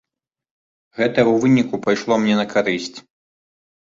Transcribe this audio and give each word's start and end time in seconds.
Гэта 0.99 1.19
ў 1.31 1.43
выніку 1.43 1.79
пайшло 1.87 2.17
мне 2.23 2.35
на 2.39 2.45
карысць. 2.55 2.97